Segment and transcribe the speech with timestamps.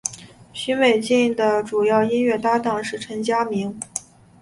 [0.51, 3.79] 许美静的主要音乐搭档是陈佳明。